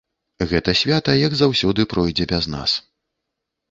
[0.53, 2.71] Гэта свята, як заўсёды, пройдзе без нас.